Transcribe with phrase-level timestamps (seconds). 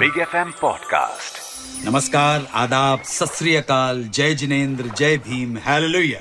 [0.00, 3.38] Big F M podcast नमस्कार, आदाब सत
[4.14, 6.20] जय जिनेन्द्र, जय भीम, हालेलुया।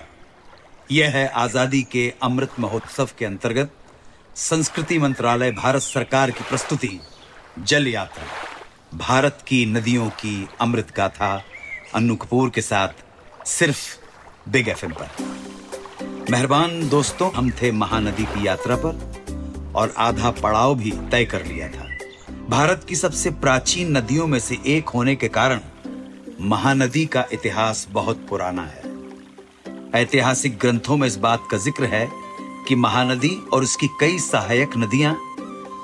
[0.91, 3.71] यह है आज़ादी के अमृत महोत्सव के अंतर्गत
[4.35, 6.99] संस्कृति मंत्रालय भारत सरकार की प्रस्तुति,
[7.59, 8.25] जल यात्रा।
[8.97, 11.43] भारत की नदियों की अमृत गाथा
[11.95, 12.89] अन्नू कपूर के साथ
[13.45, 13.97] सिर्फ़
[14.49, 15.09] बिग एफ़ एम पर।
[16.31, 19.13] मेहरबान दोस्तों, हम थे महानदी की यात्रा पर
[19.75, 21.88] और आधा पड़ाव भी तय कर लिया था।
[22.49, 25.59] भारत की सबसे प्राचीन नदियों में से एक होने के कारण
[26.41, 32.07] महानदी का इतिहास बहुत पुराना है। ऐतिहासिक ग्रंथों में इस बात का ज़िक्र है
[32.67, 35.13] कि महानदी और उसकी कई सहायक नदियाँ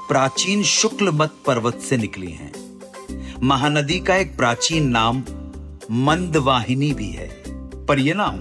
[0.09, 2.51] प्राचीन शुक्ल मत पर्वत से निकली हैं।
[3.43, 5.23] महानदी का एक प्राचीन नाम
[6.05, 7.27] मंदवाहिनी भी है,
[7.85, 8.39] पर यह नाम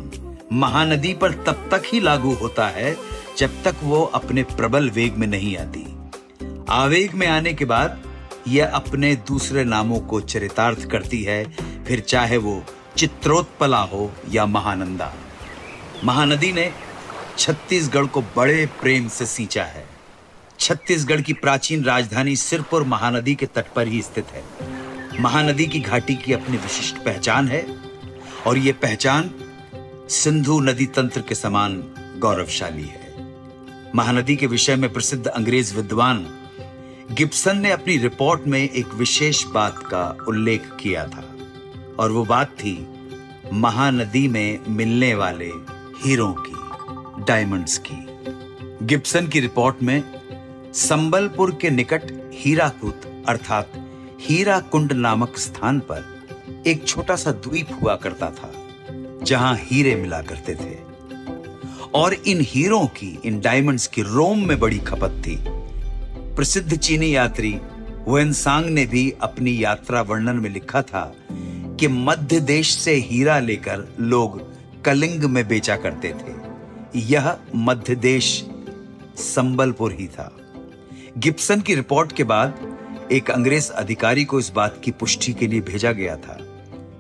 [0.60, 2.96] महानदी पर तब तक ही लागू होता है
[3.38, 5.86] जब तक वो अपने प्रबल वेग में नहीं आती।
[6.72, 8.02] आवेग में आने के बाद
[8.48, 11.44] यह अपने दूसरे नामों को चरितार्थ करती है,
[11.84, 12.64] फिर चाहे वो
[12.96, 15.14] चित्रोत्पला हो या महानंदा।
[16.04, 16.72] महानदी ने
[17.38, 19.86] छत्तीसगढ़ को बड़े प्रेम से सींचा है।
[20.60, 24.44] छत्तीसगढ़ की प्राचीन राजधानी सिरपुर महानदी के तट पर ही स्थित है।
[25.20, 27.66] महानदी की घाटी की अपनी विशिष्ट पहचान है,
[28.46, 29.30] और यह पहचान
[30.08, 31.84] सिंधु नदी तंत्र के समान
[32.18, 33.14] गौरवशाली है।
[33.94, 36.26] महानदी के विषय में प्रसिद्ध अंग्रेज़ विद्वान
[37.12, 41.24] गिब्सन ने अपनी रिपोर्ट में एक विशेष बात का उल्लेख किया था,
[41.98, 42.88] और वो बात थी
[43.52, 45.50] महानदी में मिलने वाले
[46.04, 50.02] हीरो की, डायमंड्स की। गिब्सन की रिपोर्ट में
[50.74, 53.72] संबलपुर के निकट हीराकुत, अर्थात
[54.20, 58.52] हीरा कुंड नामक स्थान पर एक छोटा सा द्वीप हुआ करता था,
[59.22, 60.76] जहाँ हीरे मिला करते थे।
[61.94, 65.36] और इन हीरों की, इन डायमंड्स की रोम में बड़ी खपत थी।
[66.36, 67.60] प्रसिद्ध चीनी यात्री
[68.08, 71.16] वेनसांग ने भी अपनी यात्रा वर्णन में लिखा था
[71.80, 76.34] कि मध्य देश से हीरा लेकर लोग कलिंग में बेचा करते थे।
[76.96, 78.46] यह मध्य देश
[79.16, 80.36] संबलपुर ही था।
[81.18, 82.78] गिब्सन की रिपोर्ट के बाद
[83.12, 86.38] एक अंग्रेज़ अधिकारी को इस बात की पुष्टि के लिए भेजा गया था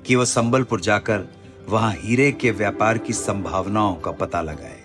[0.06, 1.24] कि वह संबलपुर जाकर
[1.68, 4.82] वहाँ हीरे के व्यापार की संभावनाओं का पता लगाए।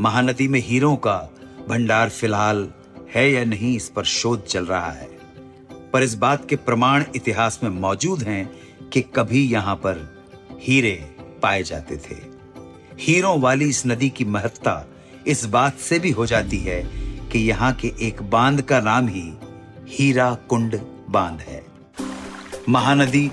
[0.00, 1.30] महानदी में हीरों का
[1.68, 2.72] भंडार फ़िलहाल
[3.16, 5.08] है या नहीं इस पर शोध चल रहा है।
[5.92, 8.50] पर इस बात के प्रमाण इतिहास में मौजूद हैं
[8.92, 10.24] कि कभी यहाँ पर
[10.62, 12.16] हीरे पाए जाते थे।
[13.00, 14.88] हीरों वाली इस नदी की महत्ता
[15.26, 16.82] इस बात से भी हो जाती है
[17.32, 19.32] कि यहाँ के एक बाँध का नाम ही
[19.88, 21.66] हीरा कुंड बाँध है।
[22.68, 23.30] महानदी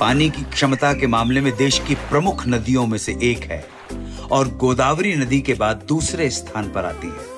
[0.00, 3.68] पानी की क्षमता के मामले में देश की प्रमुख नदियों में से एक है
[4.30, 7.37] और गोदावरी नदी के बाद दूसरे स्थान पर आती है।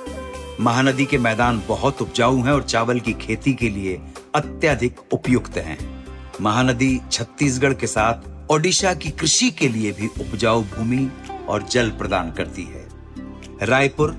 [0.61, 4.01] महानदी के मैदान बहुत उपजाऊ हैं और चावल की खेती के लिए
[4.35, 5.79] अत्यधिक उपयुक्त हैं।
[6.41, 11.11] महानदी छत्तीसगढ़ के साथ ओडिशा की कृषि के लिए भी उपजाऊ भूमि
[11.49, 12.87] और जल प्रदान करती है।
[13.63, 14.11] रायपुर,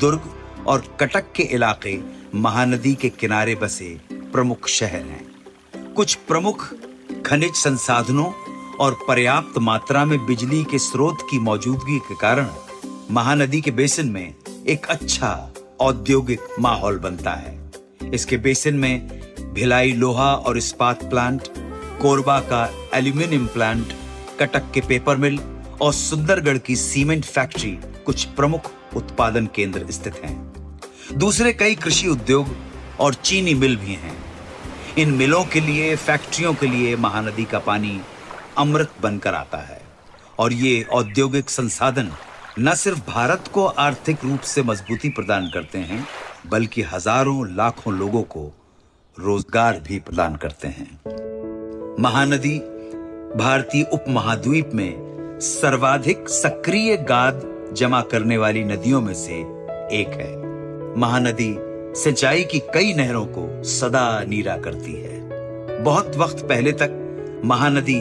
[0.00, 0.30] दुर्ग
[0.66, 1.98] और कटक के इलाके
[2.34, 6.74] महानदी के किनारे बसे प्रमुख शहर हैं। कुछ प्रमुख
[7.26, 8.32] खनिज संसाधनों
[8.80, 12.48] और पर्याप्त मात्रा में बिजली के स्रोत की मौजूदगी के कारण
[13.10, 14.34] महानदी के बेसिन में
[14.68, 15.32] एक अच्छा
[15.82, 17.58] औद्योगिक माहौल बनता है।
[18.14, 19.08] इसके बेसिन में
[19.54, 21.42] भिलाई लोहा और इस्पात प्लांट,
[22.02, 23.92] कोरबा का एल्यूमिनियम प्लांट,
[24.40, 25.38] कटक के पेपर मिल
[25.82, 30.52] और सुंदरगढ़ की सीमेंट फैक्ट्री कुछ प्रमुख उत्पादन केंद्र स्थित हैं।
[31.12, 32.56] दूसरे कई कृषि उद्योग
[33.00, 34.16] और चीनी मिल भी हैं।
[34.98, 38.00] इन मिलों के लिए, फैक्ट्रियों के लिए महानदी का पानी
[38.58, 39.80] अमृत बनकर आता है
[40.38, 42.12] और ये औद्योगिक संसाधन
[42.58, 46.06] न सिर्फ़ भारत को आर्थिक रूप से मजबूती प्रदान करते हैं,
[46.46, 48.52] बल्कि हज़ारों, लाखों लोगों को
[49.18, 51.00] रोज़गार भी प्रदान करते हैं।
[52.02, 52.58] महानदी,
[53.36, 57.42] भारतीय उपमहाद्वीप में सर्वाधिक सक्रिय गाद
[57.76, 59.38] जमा करने वाली नदियों में से
[59.96, 60.30] एक है।
[60.98, 61.56] महानदी
[62.02, 65.20] सिंचाई की कई नहरों को सदा नीरा करती है।
[65.84, 68.00] बहुत वक्त पहले तक महानदी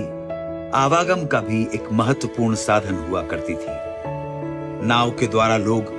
[0.78, 3.91] आवागम का भी एक महत्वपूर्ण साधन हुआ करती थी।
[4.84, 5.94] नाव के द्वारा लोग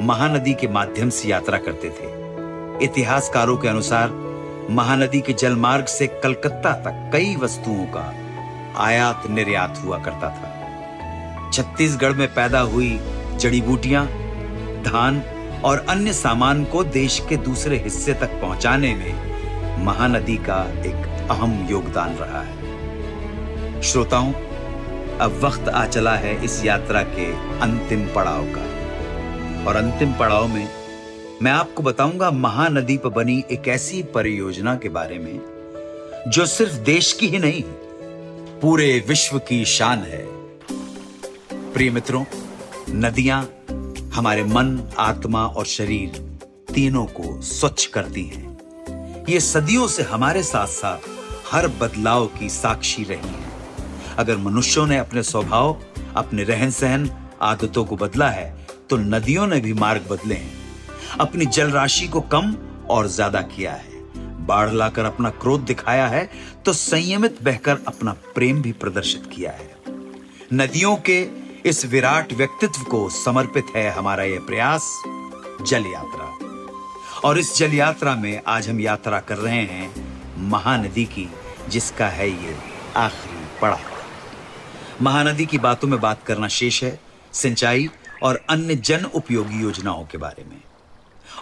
[0.00, 4.10] महानदी के माध्यम से यात्रा करते थे। इतिहासकारों के अनुसार,
[4.70, 8.14] महानदी के जलमार्ग से कलकत्ता तक कई वस्तुओं का
[8.76, 13.00] आयात निर्यात हुआ करता था। छत्तीसगढ़ में पैदा हुई
[13.36, 14.06] जड़ी बूटियाँ,
[14.82, 15.22] धान
[15.64, 21.66] और अन्य सामान को देश के दूसरे हिस्से तक पहुँचाने में महानदी का एक अहम
[21.70, 24.32] योगदान रहा है। श्रोताओं
[25.20, 27.26] अब वक्त आ चला है इस यात्रा के
[27.60, 30.68] अंतिम पड़ाव का। और अंतिम पड़ाव में
[31.42, 35.40] मैं आपको बताऊँगा महानदी पर बनी एक ऐसी परियोजना के बारे में,
[36.28, 37.62] जो सिर्फ़ देश की ही नहीं,
[38.60, 40.24] पूरे विश्व की शान है।
[41.72, 42.24] प्रिय मित्रों,
[42.90, 43.42] नदियाँ
[44.14, 46.38] हमारे मन, आत्मा और शरीर
[46.74, 51.08] तीनों को स्वच्छ करती हैं। ये सदियों से हमारे साथ साथ
[51.52, 53.55] हर बदलाव की साक्षी रही हैं।
[54.18, 55.76] अगर मनुष्यों ने अपने स्वभाव,
[56.16, 57.10] अपने रहन सहन
[57.42, 58.54] आदतों को बदला है
[58.90, 62.54] तो नदियों ने भी मार्ग बदले हैं। अपनी जल राशि को कम
[62.90, 63.94] और ज़्यादा किया है।
[64.46, 66.28] बाढ़ लाकर अपना क्रोध दिखाया है
[66.64, 69.74] तो संयमित बहकर अपना प्रेम भी प्रदर्शित किया है।
[70.52, 71.20] नदियों के
[71.66, 74.90] इस विराट व्यक्तित्व को समर्पित है हमारा यह प्रयास,
[75.62, 76.32] जल यात्रा।
[77.24, 79.90] और इस जल यात्रा में आज हम यात्रा कर रहे हैं
[80.50, 81.28] महानदी की,
[81.68, 82.56] जिसका है ये
[82.96, 83.95] आखिरी पड़ाव।
[85.02, 87.00] महानदी की बातों में बात करना शेष है,
[87.32, 87.88] सिंचाई
[88.22, 90.60] और अन्य जन उपयोगी योजनाओं के बारे में।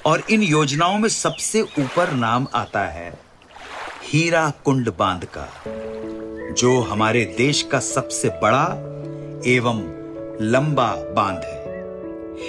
[0.06, 3.21] और इन योजनाओं में सबसे ऊपर नाम आता है,
[4.05, 5.49] हीरा कुंड बाँध का,
[6.53, 8.65] जो हमारे देश का सबसे बड़ा
[9.47, 9.83] एवं
[10.41, 11.65] लंबा बाँध है।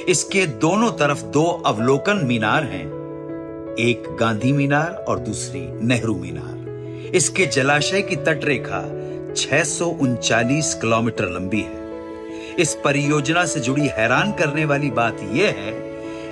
[0.05, 2.85] इसके दोनों तरफ़ दो अवलोकन मीनार हैं,
[3.79, 6.55] एक गांधी मीनार और दूसरी नेहरू मीनार।
[7.15, 8.81] इसके जलाशय की तटरेखा
[9.37, 9.63] छह
[10.79, 11.83] किलोमीटर लंबी है।
[12.59, 15.71] इस परियोजना से जुड़ी हैरान करने वाली बात यह है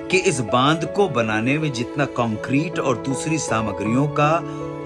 [0.08, 4.30] कि इस बाँध को बनाने में जितना कंक्रीट और दूसरी सामग्रियों का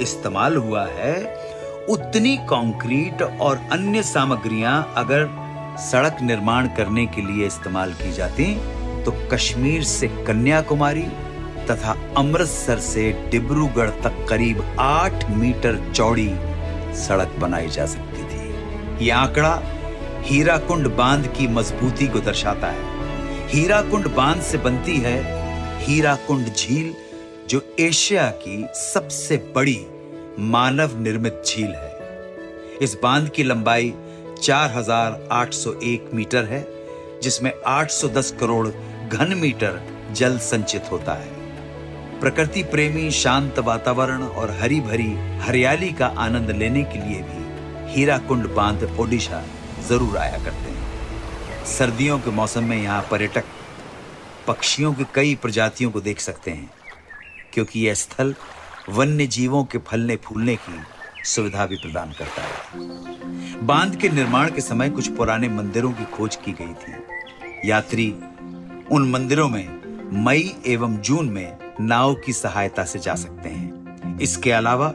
[0.03, 1.15] इस्तेमाल हुआ है,
[1.91, 5.29] उतनी कंक्रीट और अन्य सामग्रियाँ अगर
[5.81, 8.55] सड़क निर्माण करने के लिए इस्तेमाल की जाती
[9.05, 11.07] तो कश्मीर से कन्याकुमारी
[11.71, 16.31] तथा अमृतसर से डिब्रूगढ़ तक करीब आठ मीटर चौड़ी
[16.95, 19.63] सड़क बनाई जा सकती थी। यह आंकड़ा
[20.23, 22.97] हीराकुंड बाँध की मजबूती को दर्शाता है।
[23.49, 25.19] हीराकुंड बाँध से बनती है
[25.79, 26.95] हीराकुंड झील
[27.49, 29.87] जो एशिया की सबसे बड़ी
[30.39, 31.97] मानव निर्मित झील है।
[32.83, 33.95] इस बाँध की लंबाई
[34.43, 36.67] 4,801 मीटर है
[37.23, 38.69] जिसमें 810 करोड़
[39.09, 39.81] घन मीटर
[40.13, 41.38] जल संचित होता है।
[42.21, 48.47] प्रकृति प्रेमी, शांत वातावरण और हरी भरी हरियाली का आनंद लेने के लिए भी हीराकुंड
[48.55, 49.43] बाँध ओडिशा
[49.89, 53.45] ज़रूर आया करते हैं। सर्दियों के मौसम में यहाँ पर्यटक,
[54.47, 56.71] पक्षियों की कई प्रजातियों को देख सकते हैं,
[57.53, 58.35] क्योंकि यह स्थल
[58.89, 60.81] वन्य जीवों के फलने फूलने की
[61.25, 66.37] सुविधा भी प्रदान करता है। बाँध के निर्माण के समय कुछ पुराने मंदिरों की खोज
[66.37, 68.11] की गई थी। यात्री
[68.93, 69.69] उन मंदिरों में
[70.25, 74.95] मई एवं जून में नाव की सहायता से जा सकते हैं। इसके अलावा,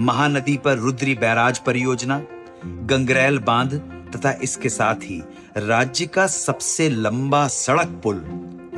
[0.00, 2.22] महानदी पर रुद्री बैराज परियोजना,
[2.66, 3.74] गंगरेल बाँध
[4.16, 5.22] तथा इसके साथ ही
[5.56, 8.24] राज्य का सबसे लंबा सड़क पुल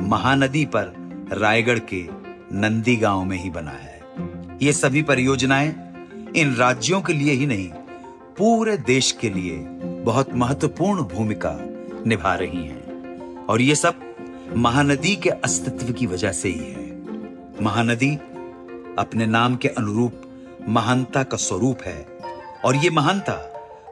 [0.01, 0.93] महानदी पर
[1.33, 2.05] रायगढ़ के
[2.53, 4.01] नंदी गाँव में ही बना है।
[4.61, 5.75] ये सभी परियोजनाएँ
[6.35, 7.69] इन राज्यों के लिए ही नहीं,
[8.37, 9.57] पूरे देश के लिए
[10.03, 11.57] बहुत महत्वपूर्ण भूमिका
[12.07, 12.81] निभा रही हैं।
[13.45, 13.99] और ये सब
[14.57, 16.80] महानदी के अस्तित्व की वजह से ही है।
[17.61, 18.09] महानदी
[18.99, 20.21] अपने नाम के अनुरूप
[20.69, 22.05] महानता का स्वरूप है।
[22.65, 23.35] और ये महानता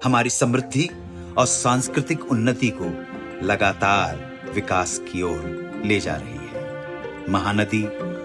[0.03, 0.89] हमारी समृद्धि
[1.37, 2.85] और सांस्कृतिक उन्नति को
[3.45, 7.83] लगातार विकास की ओर ले जा रही है। महानदी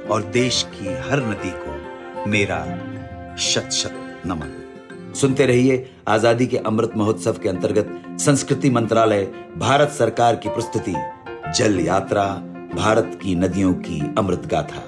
[0.08, 2.60] और देश की हर नदी को मेरा
[3.38, 9.24] शत शत नमन। सुनते रहिए आज़ादी के अमृत महोत्सव के अंतर्गत संस्कृति मंत्रालय,
[9.56, 10.94] भारत सरकार की प्रस्तुति,
[11.56, 12.26] जल यात्रा,
[12.74, 14.82] भारत की नदियों की अमृत गाथा।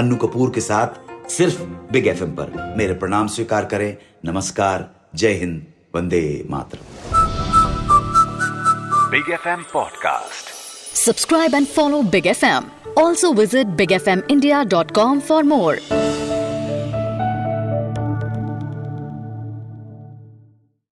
[0.00, 1.60] अन्नू कपूर के साथ सिर्फ़
[1.92, 6.78] बिग एफएम पर। मेरे प्रणाम स्वीकार करें। नमस्कार। जय हिंद। वंदे मातर
[9.10, 10.48] Big F M podcast
[10.96, 15.42] subscribe and follow Big F M also visit Big F M India dot com for
[15.44, 15.99] more